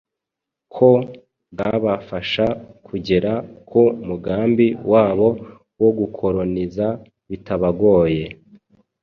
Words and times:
ko 0.73 0.89
bwabafasha 1.51 2.45
kugera 2.87 3.31
ku 3.69 3.81
mugambi 4.07 4.67
wabo 4.91 5.27
wo 5.81 5.89
gukoloniza 5.99 6.87
bitabagoye. 7.29 8.25